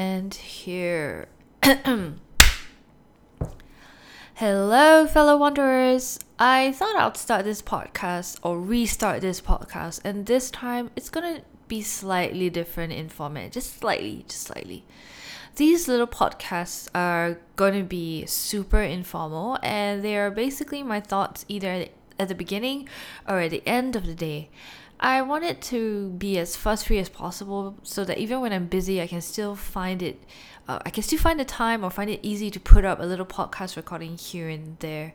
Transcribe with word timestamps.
and 0.00 0.32
here. 0.32 1.28
Hello, 4.34 5.06
fellow 5.06 5.36
wanderers. 5.36 6.18
I 6.38 6.72
thought 6.72 6.96
I'd 6.96 7.18
start 7.18 7.44
this 7.44 7.60
podcast 7.60 8.38
or 8.42 8.58
restart 8.58 9.20
this 9.20 9.42
podcast, 9.42 10.00
and 10.02 10.24
this 10.24 10.50
time 10.50 10.90
it's 10.96 11.10
gonna 11.10 11.42
be 11.68 11.82
slightly 11.82 12.48
different 12.48 12.94
in 12.94 13.10
format, 13.10 13.52
just 13.52 13.78
slightly, 13.78 14.24
just 14.26 14.44
slightly. 14.44 14.86
These 15.56 15.86
little 15.86 16.06
podcasts 16.06 16.88
are 16.94 17.38
gonna 17.56 17.84
be 17.84 18.24
super 18.24 18.80
informal, 18.80 19.58
and 19.62 20.02
they 20.02 20.16
are 20.16 20.30
basically 20.30 20.82
my 20.82 21.00
thoughts 21.00 21.44
either 21.46 21.88
at 22.18 22.28
the 22.28 22.34
beginning 22.34 22.88
or 23.28 23.40
at 23.40 23.50
the 23.50 23.62
end 23.66 23.96
of 23.96 24.06
the 24.06 24.14
day. 24.14 24.48
I 25.02 25.22
want 25.22 25.44
it 25.44 25.62
to 25.62 26.10
be 26.10 26.38
as 26.38 26.56
fuss 26.56 26.82
free 26.84 26.98
as 26.98 27.08
possible 27.08 27.76
so 27.82 28.04
that 28.04 28.18
even 28.18 28.40
when 28.40 28.52
I'm 28.52 28.66
busy, 28.66 29.00
I 29.00 29.06
can 29.06 29.22
still 29.22 29.56
find 29.56 30.02
it. 30.02 30.22
Uh, 30.70 30.78
I 30.86 30.90
can 30.90 31.02
still 31.02 31.18
find 31.18 31.40
the 31.40 31.44
time 31.44 31.82
or 31.82 31.90
find 31.90 32.08
it 32.08 32.20
easy 32.22 32.48
to 32.48 32.60
put 32.60 32.84
up 32.84 33.00
a 33.00 33.02
little 33.02 33.26
podcast 33.26 33.74
recording 33.74 34.16
here 34.16 34.48
and 34.48 34.78
there. 34.78 35.14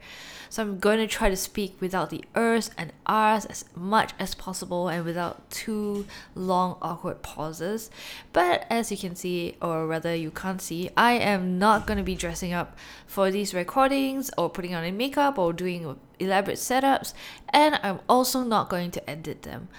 So 0.49 0.61
I'm 0.61 0.79
going 0.79 0.97
to 0.97 1.07
try 1.07 1.29
to 1.29 1.37
speak 1.37 1.79
without 1.79 2.09
the 2.09 2.25
ers 2.35 2.71
and 2.77 2.91
rs 3.07 3.45
as 3.45 3.63
much 3.73 4.11
as 4.19 4.35
possible 4.35 4.89
and 4.89 5.05
without 5.05 5.49
too 5.49 6.07
long 6.35 6.77
awkward 6.81 7.21
pauses. 7.21 7.89
But 8.33 8.67
as 8.69 8.91
you 8.91 8.97
can 8.97 9.15
see, 9.15 9.55
or 9.61 9.87
rather 9.87 10.13
you 10.13 10.29
can't 10.29 10.61
see, 10.61 10.89
I 10.97 11.13
am 11.13 11.57
not 11.57 11.87
going 11.87 11.99
to 11.99 12.03
be 12.03 12.15
dressing 12.15 12.51
up 12.51 12.77
for 13.07 13.31
these 13.31 13.53
recordings 13.53 14.29
or 14.37 14.49
putting 14.49 14.75
on 14.75 14.83
a 14.83 14.91
makeup 14.91 15.37
or 15.37 15.53
doing 15.53 15.97
elaborate 16.19 16.57
setups, 16.57 17.13
and 17.47 17.79
I'm 17.81 18.01
also 18.09 18.43
not 18.43 18.67
going 18.67 18.91
to 18.91 19.09
edit 19.09 19.43
them. 19.43 19.69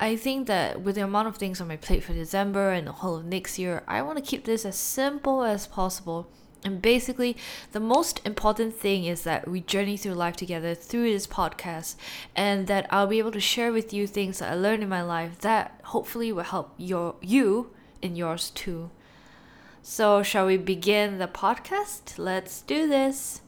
I 0.00 0.16
think 0.16 0.48
that 0.48 0.80
with 0.80 0.96
the 0.96 1.04
amount 1.04 1.28
of 1.28 1.36
things 1.36 1.60
on 1.60 1.68
my 1.68 1.76
plate 1.76 2.02
for 2.02 2.14
December 2.14 2.70
and 2.70 2.86
the 2.86 2.92
whole 2.92 3.16
of 3.16 3.24
next 3.26 3.58
year, 3.58 3.82
I 3.86 4.02
want 4.02 4.18
to 4.18 4.24
keep 4.24 4.44
this 4.44 4.64
as 4.64 4.76
simple 4.76 5.44
as 5.44 5.66
possible 5.66 6.28
and 6.62 6.82
basically, 6.82 7.36
the 7.72 7.80
most 7.80 8.20
important 8.24 8.74
thing 8.74 9.06
is 9.06 9.22
that 9.22 9.48
we 9.48 9.60
journey 9.62 9.96
through 9.96 10.14
life 10.14 10.36
together 10.36 10.74
through 10.74 11.10
this 11.10 11.26
podcast, 11.26 11.96
and 12.36 12.66
that 12.66 12.86
I'll 12.90 13.06
be 13.06 13.18
able 13.18 13.32
to 13.32 13.40
share 13.40 13.72
with 13.72 13.92
you 13.94 14.06
things 14.06 14.38
that 14.38 14.52
I 14.52 14.54
learned 14.54 14.82
in 14.82 14.88
my 14.88 15.02
life 15.02 15.38
that 15.40 15.80
hopefully 15.84 16.32
will 16.32 16.42
help 16.42 16.74
your 16.76 17.14
you 17.22 17.70
in 18.02 18.14
yours 18.14 18.50
too. 18.50 18.90
So, 19.82 20.22
shall 20.22 20.46
we 20.46 20.58
begin 20.58 21.16
the 21.18 21.28
podcast? 21.28 22.18
Let's 22.18 22.60
do 22.60 22.86
this. 22.86 23.40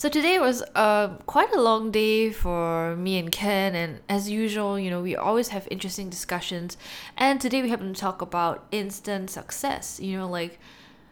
So 0.00 0.08
today 0.08 0.38
was 0.38 0.62
uh, 0.74 1.08
quite 1.26 1.52
a 1.52 1.60
long 1.60 1.90
day 1.90 2.32
for 2.32 2.96
me 2.96 3.18
and 3.18 3.30
Ken, 3.30 3.74
and 3.74 4.00
as 4.08 4.30
usual, 4.30 4.78
you 4.78 4.88
know, 4.88 5.02
we 5.02 5.14
always 5.14 5.48
have 5.48 5.68
interesting 5.70 6.08
discussions. 6.08 6.78
And 7.18 7.38
today 7.38 7.60
we 7.60 7.68
happen 7.68 7.92
to 7.92 8.00
talk 8.00 8.22
about 8.22 8.64
instant 8.70 9.28
success. 9.28 10.00
You 10.00 10.16
know, 10.16 10.26
like 10.26 10.58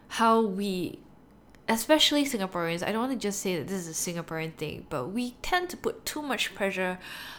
how 0.07 0.41
we 0.41 0.97
especially 1.67 2.25
Singaporeans, 2.25 2.81
I 2.81 2.91
don't 2.91 3.01
want 3.01 3.11
to 3.11 3.27
just 3.27 3.41
say 3.41 3.57
that 3.57 3.67
this 3.67 3.85
is 3.85 3.89
a 3.89 4.11
Singaporean 4.11 4.55
thing, 4.55 4.87
but 4.89 5.09
we 5.09 5.35
tend 5.43 5.69
to 5.69 5.77
put 5.77 6.03
too 6.03 6.23
much 6.23 6.55
pressure 6.55 6.97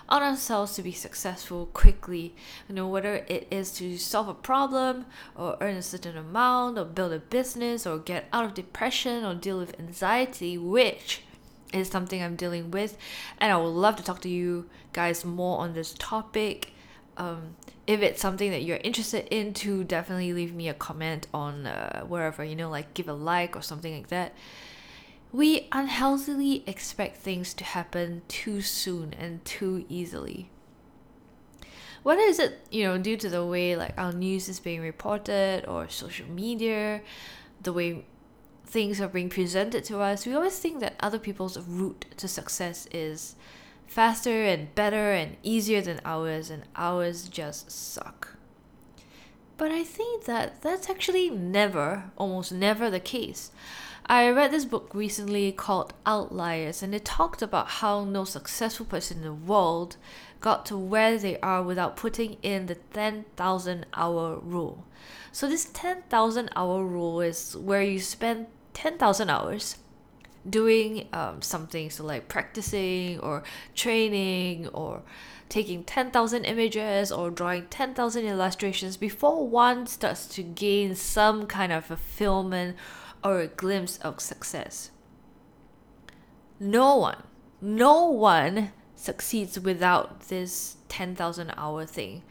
on 0.09 0.23
ourselves 0.23 0.77
to 0.77 0.85
be 0.85 0.93
successful 0.93 1.67
quickly. 1.73 2.33
You 2.69 2.77
know, 2.77 2.87
whether 2.87 3.25
it 3.27 3.49
is 3.51 3.73
to 3.73 3.99
solve 3.99 4.29
a 4.29 4.35
problem 4.35 5.07
or 5.35 5.57
earn 5.61 5.75
a 5.75 5.83
certain 5.83 6.17
amount 6.17 6.79
or 6.79 6.85
build 6.85 7.13
a 7.13 7.19
business 7.19 7.89
or 7.89 7.99
get 7.99 8.29
out 8.33 8.45
of 8.45 8.55
depression 8.55 9.25
or 9.25 9.35
deal 9.35 9.59
with 9.59 9.75
anxiety, 9.81 10.57
which 10.57 11.25
is 11.73 11.89
something 11.89 12.23
I'm 12.23 12.37
dealing 12.37 12.71
with. 12.71 12.97
And 13.39 13.53
I 13.53 13.57
would 13.57 13.69
love 13.69 13.97
to 13.97 14.03
talk 14.03 14.21
to 14.23 14.29
you 14.29 14.69
guys 14.93 15.25
more 15.25 15.59
on 15.59 15.73
this 15.73 15.95
topic. 15.99 16.73
Um, 17.17 17.57
if 17.87 18.03
it's 18.03 18.21
something 18.21 18.51
that 18.51 18.63
you're 18.63 18.79
interested 18.79 19.27
in 19.35 19.53
to 19.55 19.85
definitely 19.85 20.33
leave 20.33 20.55
me 20.55 20.69
a 20.69 20.75
comment 20.75 21.27
on 21.35 21.67
uh, 21.67 22.03
wherever 22.03 22.45
you 22.45 22.55
know 22.55 22.71
like 22.71 22.95
give 22.95 23.09
a 23.09 23.13
like 23.13 23.57
or 23.57 23.63
something 23.63 23.95
like 23.95 24.09
that. 24.09 24.35
We 25.33 25.69
unhealthily 25.71 26.65
expect 26.67 27.17
things 27.19 27.55
to 27.55 27.65
happen 27.65 28.23
too 28.27 28.63
soon 28.63 29.15
and 29.15 29.45
too 29.45 29.85
easily. 29.89 30.51
Whether 32.03 32.23
is 32.23 32.39
it 32.39 32.67
you 32.71 32.85
know 32.85 32.97
due 32.97 33.17
to 33.17 33.29
the 33.29 33.45
way 33.45 33.77
like 33.77 33.95
our 33.99 34.13
news 34.13 34.49
is 34.49 34.61
being 34.61 34.81
reported 34.81 35.67
or 35.67 35.89
social 35.89 36.27
media 36.29 37.03
the 37.63 37.73
way 37.73 38.05
things 38.71 39.01
are 39.01 39.09
being 39.09 39.29
presented 39.29 39.85
to 39.85 39.99
us 39.99 40.27
we 40.27 40.35
always 40.35 40.59
think 40.59 40.81
that 40.81 40.95
other 41.01 41.19
people's 41.19 41.59
route 41.59 42.05
to 42.17 42.29
success 42.29 42.87
is 42.93 43.35
faster 43.91 44.45
and 44.45 44.73
better 44.77 45.11
and 45.13 45.37
easier 45.43 45.81
than 45.81 46.01
ours, 46.05 46.49
and 46.49 46.63
ours 46.77 47.29
just 47.29 47.71
suck. 47.73 48.37
But 49.57 49.73
I 49.73 49.83
think 49.83 50.25
that 50.25 50.63
that's 50.63 50.89
actually 50.89 51.29
never, 51.29 52.13
almost 52.17 52.53
never 52.53 52.89
the 52.89 53.01
case. 53.01 53.51
I 54.07 54.31
read 54.31 54.53
this 54.53 54.65
book 54.65 54.95
recently 54.95 55.51
called 55.51 55.93
Outliers, 56.07 56.85
and 56.85 56.95
it 56.95 57.05
talked 57.05 57.43
about 57.43 57.69
how 57.69 58.05
no 58.05 58.25
successful 58.25 58.87
person 58.87 59.19
in 59.19 59.25
the 59.25 59.35
world 59.35 59.97
got 60.41 60.65
to 60.67 60.79
where 60.79 61.19
they 61.19 61.39
are 61.41 61.63
without 61.63 61.97
putting 61.97 62.35
in 62.43 62.67
the 62.67 62.77
10,000 62.77 63.87
hour 63.95 64.39
rule. 64.39 64.87
So, 65.33 65.49
this 65.49 65.65
10,000 65.73 66.49
hour 66.55 66.85
rule 66.85 67.21
is 67.21 67.57
where 67.57 67.83
you 67.83 67.99
spend 67.99 68.47
10,000 68.81 69.29
hours 69.29 69.77
doing 70.49 71.07
um, 71.13 71.43
something 71.43 71.91
so 71.91 72.03
like 72.03 72.29
practicing 72.29 73.19
or 73.21 73.43
training 73.75 74.67
or 74.69 75.03
taking 75.51 75.85
10,000 75.85 76.47
images 76.47 77.13
or 77.13 77.31
drawing 77.31 77.67
10,000 77.67 78.25
illustrations 78.25 78.97
before 78.97 79.47
one 79.47 79.87
starts 79.87 80.27
to 80.29 80.43
gain 80.43 80.95
some 80.95 81.47
kind 81.47 81.73
of 81.73 81.85
fulfillment 81.85 82.75
or 83.23 83.41
a 83.41 83.49
glimpse 83.49 83.99
of 83.99 84.19
success. 84.19 84.91
No 86.59 86.97
one, 86.97 87.23
no 87.61 88.07
one 88.07 88.73
succeeds 88.97 89.61
without 89.61 90.21
this 90.29 90.79
10,000 90.89 91.53
hour 91.55 91.85
thing. 91.85 92.23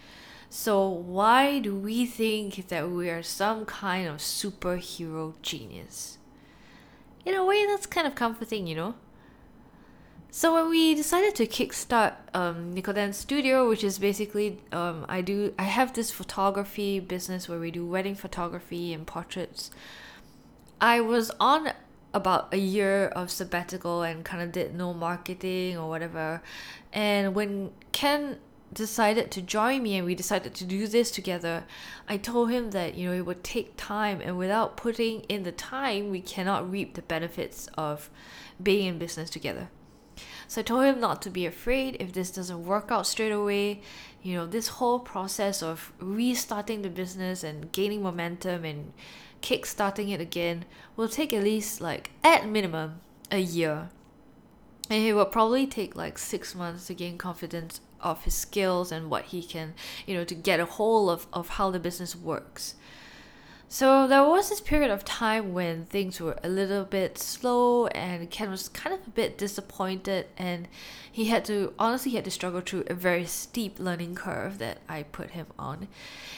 So, 0.49 0.89
why 0.89 1.59
do 1.59 1.75
we 1.75 2.07
think 2.07 2.69
that 2.69 2.89
we 2.89 3.07
are 3.11 3.21
some 3.21 3.65
kind 3.65 4.07
of 4.07 4.17
superhero 4.17 5.33
genius? 5.43 6.18
In 7.25 7.33
a 7.33 7.45
way 7.45 7.65
that's 7.65 7.85
kind 7.85 8.07
of 8.07 8.15
comforting, 8.15 8.67
you 8.67 8.75
know. 8.75 8.95
So 10.31 10.53
when 10.53 10.69
we 10.69 10.93
decided 10.93 11.33
to 11.35 11.47
kickstart 11.47 12.13
um, 12.35 12.73
Nicodan 12.73 13.13
Studio, 13.13 13.67
which 13.67 13.83
is 13.83 13.97
basically 13.97 14.59
um, 14.71 15.05
I 15.09 15.21
do 15.21 15.53
I 15.57 15.63
have 15.63 15.93
this 15.93 16.11
photography 16.11 16.99
business 16.99 17.49
where 17.49 17.59
we 17.59 17.71
do 17.71 17.85
wedding 17.85 18.13
photography 18.13 18.93
and 18.93 19.07
portraits. 19.07 19.71
I 20.79 21.01
was 21.01 21.31
on 21.39 21.71
about 22.13 22.53
a 22.53 22.57
year 22.57 23.07
of 23.07 23.31
sabbatical 23.31 24.03
and 24.03 24.23
kind 24.23 24.41
of 24.41 24.51
did 24.51 24.75
no 24.75 24.93
marketing 24.93 25.77
or 25.77 25.89
whatever. 25.89 26.41
And 26.93 27.33
when 27.33 27.71
Ken 27.91 28.37
decided 28.73 29.31
to 29.31 29.41
join 29.41 29.83
me 29.83 29.97
and 29.97 30.05
we 30.05 30.15
decided 30.15 30.53
to 30.55 30.65
do 30.65 30.87
this 30.87 31.11
together, 31.11 31.65
I 32.07 32.17
told 32.17 32.51
him 32.51 32.71
that 32.71 32.95
you 32.95 33.09
know 33.09 33.15
it 33.15 33.25
would 33.25 33.43
take 33.43 33.73
time 33.77 34.21
and 34.21 34.37
without 34.37 34.77
putting 34.77 35.21
in 35.21 35.43
the 35.43 35.51
time, 35.51 36.09
we 36.09 36.21
cannot 36.21 36.69
reap 36.69 36.93
the 36.93 37.01
benefits 37.01 37.67
of 37.77 38.09
being 38.61 38.87
in 38.87 38.99
business 38.99 39.29
together. 39.29 39.69
So 40.47 40.61
I 40.61 40.63
told 40.63 40.85
him 40.85 40.99
not 40.99 41.21
to 41.21 41.29
be 41.29 41.45
afraid 41.45 41.97
if 41.99 42.13
this 42.13 42.31
doesn't 42.31 42.65
work 42.65 42.91
out 42.91 43.07
straight 43.07 43.31
away. 43.31 43.81
You 44.23 44.35
know, 44.35 44.45
this 44.45 44.67
whole 44.67 44.99
process 44.99 45.61
of 45.61 45.93
restarting 45.99 46.81
the 46.81 46.89
business 46.89 47.43
and 47.43 47.71
gaining 47.71 48.01
momentum 48.01 48.65
and 48.65 48.91
kick-starting 49.41 50.09
it 50.09 50.19
again 50.19 50.65
will 50.95 51.07
take 51.07 51.31
at 51.33 51.43
least 51.43 51.81
like 51.81 52.11
at 52.23 52.47
minimum 52.47 52.99
a 53.31 53.37
year. 53.37 53.89
And 54.89 55.03
it 55.03 55.13
will 55.13 55.25
probably 55.25 55.67
take 55.67 55.95
like 55.95 56.17
six 56.17 56.55
months 56.55 56.87
to 56.87 56.93
gain 56.93 57.17
confidence 57.17 57.81
of 58.01 58.23
his 58.23 58.33
skills 58.33 58.91
and 58.91 59.09
what 59.09 59.25
he 59.25 59.43
can, 59.43 59.73
you 60.07 60.15
know, 60.15 60.23
to 60.23 60.35
get 60.35 60.59
a 60.59 60.65
hold 60.65 61.09
of, 61.11 61.27
of 61.31 61.49
how 61.49 61.69
the 61.69 61.79
business 61.79 62.15
works. 62.15 62.75
So 63.71 64.07
there 64.07 64.23
was 64.23 64.49
this 64.49 64.61
period 64.61 64.89
of 64.89 65.05
time 65.05 65.53
when 65.53 65.85
things 65.85 66.19
were 66.19 66.39
a 66.43 66.49
little 66.49 66.85
bit 66.85 67.19
slow 67.19 67.85
and 67.87 68.27
Ken 68.31 68.49
was 68.49 68.67
kind 68.67 68.95
of 68.95 69.05
a 69.05 69.11
bit 69.11 69.37
disappointed 69.37 70.25
and 70.37 70.67
he 71.11 71.25
had 71.25 71.45
to 71.45 71.73
honestly 71.77 72.09
he 72.09 72.15
had 72.15 72.25
to 72.25 72.31
struggle 72.31 72.61
through 72.61 72.85
a 72.87 72.95
very 72.95 73.27
steep 73.27 73.79
learning 73.79 74.15
curve 74.15 74.57
that 74.57 74.79
I 74.89 75.03
put 75.03 75.31
him 75.31 75.45
on. 75.59 75.87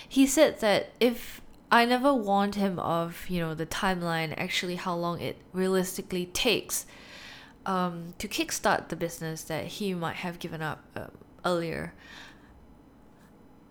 He 0.07 0.27
said 0.27 0.59
that 0.59 0.89
if 0.99 1.39
I 1.71 1.85
never 1.85 2.13
warned 2.13 2.55
him 2.55 2.77
of, 2.79 3.29
you 3.29 3.39
know, 3.39 3.53
the 3.53 3.65
timeline, 3.65 4.33
actually 4.35 4.75
how 4.75 4.93
long 4.93 5.21
it 5.21 5.37
realistically 5.53 6.25
takes 6.25 6.85
um, 7.65 8.13
to 8.17 8.27
kickstart 8.27 8.89
the 8.89 8.95
business 8.95 9.43
that 9.43 9.65
he 9.65 9.93
might 9.93 10.17
have 10.17 10.39
given 10.39 10.61
up 10.61 10.83
um, 10.95 11.11
earlier. 11.45 11.93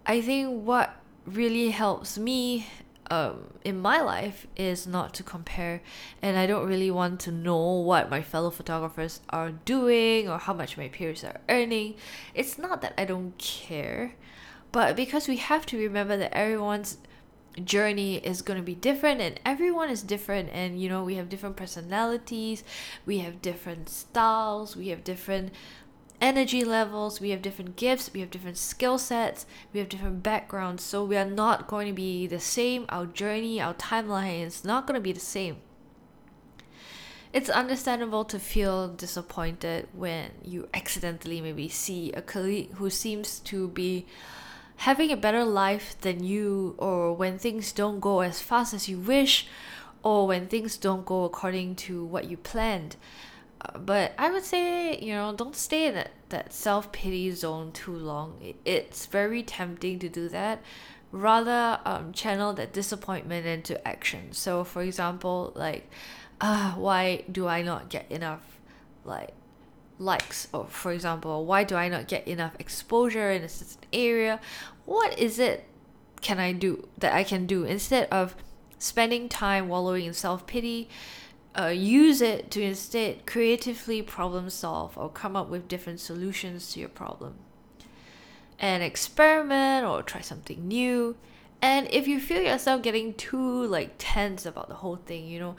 I 0.07 0.21
think 0.21 0.65
what 0.65 0.97
really 1.27 1.71
helps 1.71 2.19
me 2.19 2.67
um, 3.11 3.55
in 3.65 3.81
my 3.81 4.01
life 4.01 4.47
is 4.57 4.87
not 4.87 5.13
to 5.15 5.23
compare, 5.23 5.83
and 6.23 6.39
I 6.39 6.47
don't 6.47 6.67
really 6.67 6.91
want 6.91 7.21
to 7.21 7.33
know 7.33 7.73
what 7.73 8.09
my 8.09 8.23
fellow 8.23 8.51
photographers 8.51 9.21
are 9.31 9.51
doing 9.51 10.29
or 10.29 10.39
how 10.39 10.55
much 10.55 10.77
my 10.77 10.89
peers 10.89 11.25
are 11.25 11.41
earning. 11.49 11.97
It's 12.35 12.57
not 12.57 12.83
that 12.83 12.95
I 12.97 13.05
don't 13.05 13.37
care, 13.37 14.15
but 14.71 14.95
because 14.95 15.27
we 15.27 15.37
have 15.37 15.67
to 15.67 15.79
remember 15.79 16.17
that 16.17 16.33
everyone's 16.33 16.99
journey 17.65 18.17
is 18.17 18.43
going 18.43 18.59
to 18.59 18.65
be 18.65 18.75
different 18.75 19.21
and 19.21 19.41
everyone 19.45 19.91
is 19.91 20.03
different 20.03 20.49
and 20.53 20.81
you 20.81 20.89
know 20.89 21.03
we 21.03 21.17
have 21.17 21.29
different 21.29 21.57
personalities 21.57 22.63
we 23.05 23.19
have 23.19 23.43
different 23.43 23.89
styles 23.89 24.77
we 24.77 24.89
have 24.89 25.03
different 25.03 25.53
energy 26.21 26.65
levels 26.65 27.21
we 27.21 27.31
have 27.31 27.43
different 27.43 27.77
gifts 27.77 28.13
we 28.13 28.21
have 28.21 28.31
different 28.31 28.57
skill 28.57 28.99
sets 28.99 29.47
we 29.73 29.81
have 29.81 29.89
different 29.89 30.23
backgrounds. 30.23 30.83
So 30.83 31.05
we 31.05 31.17
are 31.17 31.25
not 31.25 31.67
going 31.67 31.87
to 31.87 31.93
be 31.93 32.27
the 32.27 32.41
same. 32.41 32.87
Our 32.89 33.07
journey 33.07 33.61
our 33.61 33.75
timeline 33.75 34.45
is 34.45 34.65
not 34.65 34.87
going 34.87 34.97
to 34.97 35.01
be 35.01 35.13
the 35.13 35.21
same. 35.21 35.57
It's 37.33 37.49
understandable 37.49 38.25
to 38.25 38.41
feel 38.41 38.89
disappointed 38.89 39.89
when 39.93 40.33
you 40.45 40.69
accidentally 40.75 41.41
maybe 41.41 41.69
see 41.69 42.13
a 42.13 42.23
colleague 42.23 42.73
who 42.75 42.91
seems 42.91 43.39
to 43.41 43.69
be 43.69 44.07
having 44.81 45.13
a 45.13 45.17
better 45.17 45.45
life 45.45 45.95
than 46.01 46.25
you, 46.25 46.75
or 46.79 47.13
when 47.13 47.39
things 47.39 47.71
don't 47.71 48.01
go 48.01 48.21
as 48.21 48.41
fast 48.41 48.73
as 48.73 48.89
you 48.89 48.99
wish, 48.99 49.47
or 50.03 50.27
when 50.27 50.47
things 50.47 50.79
don't 50.79 51.05
go 51.05 51.25
according 51.25 51.75
to 51.77 52.03
what 52.03 52.31
you 52.31 52.37
planned. 52.39 52.97
Uh, 53.61 53.77
but 53.79 54.15
I 54.17 54.31
would 54.31 54.43
say, 54.43 54.99
you 54.99 55.13
know, 55.13 55.35
don't 55.35 55.55
stay 55.55 55.89
in 55.89 55.95
that, 55.97 56.13
that 56.31 56.55
self 56.55 56.93
pity 56.93 57.31
zone 57.33 57.73
too 57.73 57.95
long. 57.95 58.55
It's 58.65 59.05
very 59.05 59.43
tempting 59.43 59.99
to 59.99 60.09
do 60.09 60.31
that. 60.31 60.63
Rather, 61.13 61.79
um, 61.85 62.13
channel 62.15 62.55
that 62.55 62.73
disappointment 62.73 63.45
into 63.45 63.87
action. 63.87 64.33
So, 64.33 64.65
for 64.65 64.81
example, 64.81 65.53
like, 65.55 65.91
uh, 66.41 66.73
why 66.73 67.25
do 67.31 67.47
I 67.47 67.61
not 67.61 67.91
get 67.91 68.11
enough, 68.11 68.59
like, 69.05 69.35
likes 70.01 70.49
or 70.53 70.65
for 70.67 70.93
example 70.93 71.45
why 71.45 71.63
do 71.63 71.77
i 71.77 71.87
not 71.87 72.09
get 72.09 72.27
enough 72.27 72.55
exposure 72.59 73.31
in 73.31 73.43
a 73.43 73.49
certain 73.49 73.85
area? 73.93 74.41
What 74.87 75.19
is 75.19 75.39
it 75.39 75.67
can 76.21 76.39
i 76.39 76.53
do 76.53 76.89
that 76.99 77.15
i 77.15 77.23
can 77.23 77.47
do? 77.47 77.65
Instead 77.65 78.09
of 78.11 78.35
spending 78.79 79.29
time 79.29 79.69
wallowing 79.69 80.07
in 80.07 80.15
self-pity 80.15 80.89
uh, 81.59 81.67
use 81.67 82.21
it 82.21 82.51
to 82.51 82.63
instead 82.63 83.27
creatively 83.27 84.03
problem 84.03 84.49
solve 84.51 84.97
or 84.97 85.09
come 85.09 85.37
up 85.37 85.49
with 85.49 85.69
different 85.69 86.01
solutions 86.01 86.73
to 86.73 86.81
your 86.81 86.89
problem. 86.89 87.35
And 88.59 88.83
experiment 88.83 89.87
or 89.87 90.03
try 90.03 90.21
something 90.21 90.69
new. 90.69 91.17
And 91.63 91.89
if 91.91 92.07
you 92.07 92.21
feel 92.21 92.43
yourself 92.43 92.83
getting 92.83 93.15
too 93.15 93.65
like 93.67 93.95
tense 93.99 94.47
about 94.47 94.69
the 94.69 94.77
whole 94.77 94.97
thing, 94.97 95.27
you 95.27 95.41
know, 95.41 95.57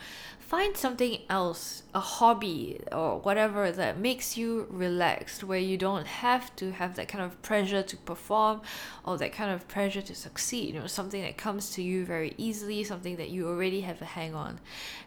find 0.51 0.75
something 0.75 1.17
else, 1.29 1.83
a 1.93 1.99
hobby 2.01 2.77
or 2.91 3.19
whatever 3.21 3.71
that 3.71 3.97
makes 3.97 4.35
you 4.35 4.67
relaxed 4.69 5.45
where 5.45 5.57
you 5.57 5.77
don't 5.77 6.05
have 6.05 6.53
to 6.57 6.73
have 6.73 6.97
that 6.97 7.07
kind 7.07 7.23
of 7.23 7.41
pressure 7.41 7.81
to 7.81 7.95
perform 7.95 8.61
or 9.05 9.17
that 9.17 9.31
kind 9.31 9.49
of 9.49 9.65
pressure 9.69 10.01
to 10.01 10.13
succeed, 10.13 10.73
you 10.73 10.77
know, 10.81 10.87
something 10.87 11.21
that 11.21 11.37
comes 11.37 11.69
to 11.69 11.81
you 11.81 12.03
very 12.03 12.33
easily, 12.37 12.83
something 12.83 13.15
that 13.15 13.29
you 13.29 13.47
already 13.47 13.79
have 13.79 14.01
a 14.01 14.05
hang 14.05 14.35
on. 14.35 14.59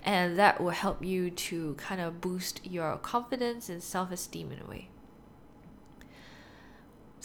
And 0.03 0.39
that 0.39 0.63
will 0.63 0.71
help 0.71 1.05
you 1.05 1.29
to 1.31 1.75
kind 1.75 2.01
of 2.01 2.23
boost 2.23 2.65
your 2.65 2.97
confidence 2.97 3.69
and 3.69 3.83
self-esteem 3.83 4.51
in 4.51 4.63
a 4.63 4.67
way. 4.67 4.89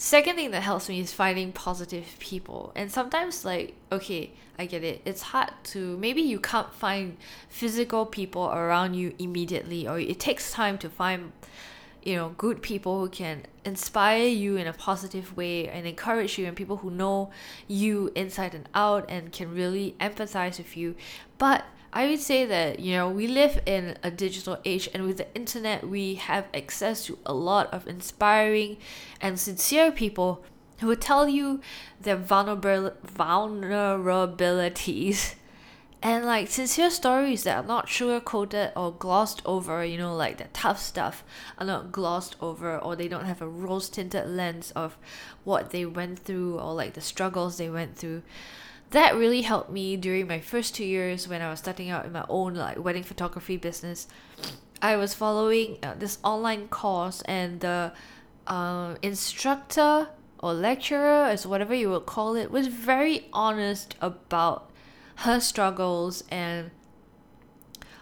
Second 0.02 0.36
thing 0.36 0.50
that 0.52 0.62
helps 0.62 0.88
me 0.88 0.98
is 0.98 1.12
finding 1.12 1.52
positive 1.52 2.06
people. 2.20 2.72
And 2.74 2.90
sometimes, 2.90 3.44
like, 3.44 3.74
okay, 3.92 4.30
I 4.58 4.64
get 4.64 4.82
it. 4.82 5.02
It's 5.04 5.20
hard 5.20 5.50
to, 5.64 5.98
maybe 5.98 6.22
you 6.22 6.40
can't 6.40 6.72
find 6.72 7.18
physical 7.50 8.06
people 8.06 8.46
around 8.46 8.94
you 8.94 9.14
immediately, 9.18 9.86
or 9.86 10.00
it 10.00 10.18
takes 10.18 10.52
time 10.52 10.78
to 10.78 10.88
find, 10.88 11.32
you 12.02 12.16
know, 12.16 12.30
good 12.38 12.62
people 12.62 12.98
who 12.98 13.10
can 13.10 13.42
inspire 13.66 14.26
you 14.26 14.56
in 14.56 14.66
a 14.66 14.72
positive 14.72 15.36
way 15.36 15.68
and 15.68 15.86
encourage 15.86 16.38
you, 16.38 16.46
and 16.46 16.56
people 16.56 16.78
who 16.78 16.90
know 16.90 17.30
you 17.68 18.10
inside 18.14 18.54
and 18.54 18.70
out 18.74 19.04
and 19.10 19.32
can 19.32 19.54
really 19.54 19.96
empathize 20.00 20.56
with 20.56 20.78
you. 20.78 20.94
But 21.36 21.66
I 21.92 22.08
would 22.08 22.20
say 22.20 22.46
that 22.46 22.78
you 22.78 22.94
know 22.94 23.08
we 23.08 23.26
live 23.26 23.60
in 23.66 23.96
a 24.02 24.10
digital 24.10 24.58
age 24.64 24.88
and 24.94 25.04
with 25.04 25.16
the 25.16 25.34
internet 25.34 25.88
we 25.88 26.14
have 26.14 26.46
access 26.54 27.04
to 27.06 27.18
a 27.26 27.34
lot 27.34 27.72
of 27.74 27.88
inspiring 27.88 28.76
and 29.20 29.40
sincere 29.40 29.90
people 29.90 30.44
who 30.78 30.86
will 30.86 30.96
tell 30.96 31.28
you 31.28 31.60
their 32.00 32.16
vulnerable 32.16 32.92
vulnerabilities. 33.06 35.34
And 36.02 36.24
like 36.24 36.48
sincere 36.48 36.88
stories 36.88 37.42
that 37.42 37.62
are 37.62 37.66
not 37.66 37.90
sugar 37.90 38.20
coated 38.20 38.72
or 38.74 38.90
glossed 38.90 39.42
over, 39.44 39.84
you 39.84 39.98
know, 39.98 40.16
like 40.16 40.38
the 40.38 40.46
tough 40.54 40.80
stuff 40.80 41.22
are 41.58 41.66
not 41.66 41.92
glossed 41.92 42.36
over 42.40 42.78
or 42.78 42.96
they 42.96 43.06
don't 43.06 43.26
have 43.26 43.42
a 43.42 43.48
rose 43.48 43.90
tinted 43.90 44.26
lens 44.26 44.70
of 44.70 44.96
what 45.44 45.72
they 45.72 45.84
went 45.84 46.20
through 46.20 46.58
or 46.58 46.72
like 46.72 46.94
the 46.94 47.02
struggles 47.02 47.58
they 47.58 47.68
went 47.68 47.98
through 47.98 48.22
that 48.90 49.14
really 49.14 49.42
helped 49.42 49.70
me 49.70 49.96
during 49.96 50.26
my 50.26 50.40
first 50.40 50.74
two 50.74 50.84
years 50.84 51.28
when 51.28 51.40
I 51.40 51.50
was 51.50 51.60
starting 51.60 51.90
out 51.90 52.04
in 52.04 52.12
my 52.12 52.24
own 52.28 52.54
like 52.54 52.78
wedding 52.78 53.04
photography 53.04 53.56
business. 53.56 54.08
I 54.82 54.96
was 54.96 55.14
following 55.14 55.78
uh, 55.82 55.94
this 55.98 56.18
online 56.24 56.68
course, 56.68 57.22
and 57.22 57.60
the 57.60 57.92
uh, 58.46 58.96
instructor 59.02 60.08
or 60.38 60.54
lecturer, 60.54 61.24
as 61.24 61.46
whatever 61.46 61.74
you 61.74 61.90
would 61.90 62.06
call 62.06 62.34
it, 62.34 62.50
was 62.50 62.66
very 62.66 63.28
honest 63.32 63.94
about 64.00 64.70
her 65.16 65.38
struggles 65.38 66.24
and 66.30 66.70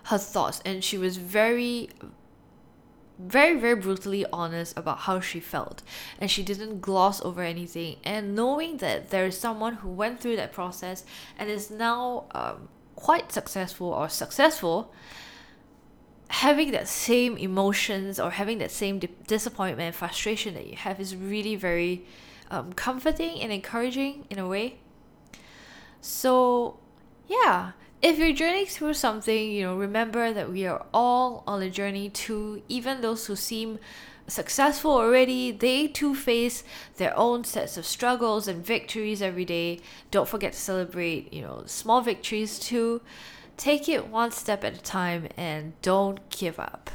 her 0.04 0.18
thoughts, 0.18 0.62
and 0.64 0.82
she 0.82 0.96
was 0.96 1.16
very 1.16 1.90
very 3.18 3.58
very 3.58 3.74
brutally 3.74 4.24
honest 4.32 4.76
about 4.76 5.00
how 5.00 5.20
she 5.20 5.40
felt. 5.40 5.82
And 6.20 6.30
she 6.30 6.42
didn't 6.42 6.80
gloss 6.80 7.20
over 7.22 7.42
anything. 7.42 7.96
And 8.04 8.34
knowing 8.34 8.78
that 8.78 9.10
there 9.10 9.26
is 9.26 9.38
someone 9.38 9.74
who 9.74 9.88
went 9.88 10.20
through 10.20 10.36
that 10.36 10.52
process 10.52 11.04
and 11.38 11.50
is 11.50 11.70
now 11.70 12.26
um, 12.32 12.68
quite 12.94 13.32
successful 13.32 13.88
or 13.88 14.08
successful 14.08 14.92
having 16.30 16.72
that 16.72 16.86
same 16.86 17.36
emotions 17.38 18.20
or 18.20 18.30
having 18.30 18.58
that 18.58 18.70
same 18.70 18.98
di- 18.98 19.08
disappointment 19.26 19.86
and 19.86 19.94
frustration 19.94 20.54
that 20.54 20.66
you 20.66 20.76
have 20.76 21.00
is 21.00 21.16
really 21.16 21.56
very 21.56 22.04
um, 22.50 22.72
comforting 22.74 23.40
and 23.40 23.50
encouraging 23.50 24.26
in 24.28 24.38
a 24.38 24.46
way. 24.46 24.76
So 26.00 26.78
yeah 27.28 27.72
if 28.00 28.18
you're 28.18 28.32
journeying 28.32 28.66
through 28.66 28.94
something, 28.94 29.50
you 29.50 29.64
know, 29.64 29.76
remember 29.76 30.32
that 30.32 30.50
we 30.50 30.66
are 30.66 30.86
all 30.94 31.42
on 31.46 31.62
a 31.62 31.70
journey 31.70 32.08
too. 32.08 32.62
Even 32.68 33.00
those 33.00 33.26
who 33.26 33.34
seem 33.34 33.78
successful 34.28 34.92
already, 34.92 35.50
they 35.50 35.88
too 35.88 36.14
face 36.14 36.62
their 36.96 37.16
own 37.18 37.44
sets 37.44 37.76
of 37.76 37.86
struggles 37.86 38.46
and 38.46 38.64
victories 38.64 39.22
every 39.22 39.44
day. 39.44 39.80
Don't 40.10 40.28
forget 40.28 40.52
to 40.52 40.58
celebrate, 40.58 41.32
you 41.32 41.42
know, 41.42 41.62
small 41.66 42.00
victories 42.00 42.58
too. 42.58 43.00
Take 43.56 43.88
it 43.88 44.08
one 44.08 44.30
step 44.30 44.62
at 44.62 44.74
a 44.74 44.80
time 44.80 45.28
and 45.36 45.72
don't 45.82 46.28
give 46.30 46.60
up. 46.60 46.90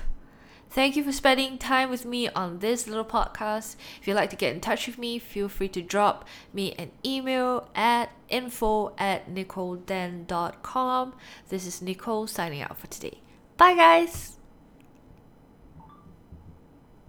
Thank 0.73 0.95
you 0.95 1.03
for 1.03 1.11
spending 1.11 1.59
time 1.59 1.91
with 1.91 2.03
me 2.03 2.29
on 2.29 2.57
this 2.57 2.87
little 2.87 3.05
podcast. 3.05 3.75
If 4.01 4.07
you'd 4.07 4.15
like 4.15 4.31
to 4.31 4.35
get 4.35 4.55
in 4.55 4.59
touch 4.59 4.87
with 4.87 4.97
me, 4.97 5.19
feel 5.19 5.47
free 5.47 5.69
to 5.69 5.83
drop 5.83 6.27
me 6.51 6.73
an 6.79 6.89
email 7.05 7.69
at 7.75 8.09
info 8.27 8.95
at 8.97 9.31
nicolethen.com. 9.31 11.13
This 11.49 11.67
is 11.67 11.83
Nicole 11.83 12.25
signing 12.25 12.63
out 12.63 12.75
for 12.79 12.87
today. 12.87 13.19
Bye, 13.55 13.75
guys. 13.75 14.39